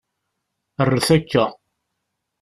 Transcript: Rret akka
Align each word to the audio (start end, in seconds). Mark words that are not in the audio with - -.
Rret 0.89 1.07
akka 1.15 1.45